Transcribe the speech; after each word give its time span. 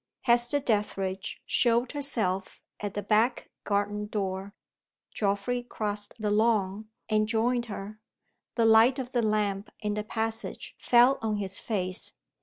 Hester 0.21 0.59
Dethridge 0.59 1.43
showed 1.45 1.91
herself 1.91 2.59
at 2.79 2.95
the 2.95 3.03
back 3.03 3.51
garden 3.63 4.07
door. 4.07 4.55
Geoffrey 5.13 5.61
crossed 5.61 6.15
the 6.17 6.31
lawn, 6.31 6.89
and 7.07 7.27
joined 7.27 7.67
her. 7.67 8.01
The 8.55 8.65
light 8.65 8.97
of 8.97 9.11
the 9.11 9.21
lamp 9.21 9.69
in 9.79 9.93
the 9.93 10.03
passage 10.03 10.73
fell 10.79 11.19
on 11.21 11.35
his 11.35 11.59
face. 11.59 12.13